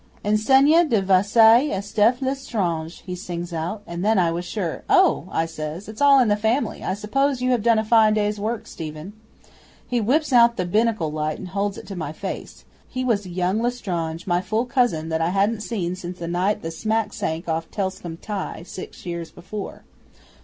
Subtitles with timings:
[0.25, 4.83] '"Enseigne de Vaisseau Estephe L'Estrange," he sings out, and then I was sure.
[4.89, 5.87] '"Oh!" I says.
[5.87, 8.65] "It's all in the family, I suppose, but you have done a fine day's work,
[8.65, 9.13] Stephen."
[9.87, 12.65] 'He whips out the binnacle light and holds it to my face.
[12.87, 16.71] He was young L'Estrange, my full cousin, that I hadn't seen since the night the
[16.71, 19.83] smack sank off Telscombe Tye six years before.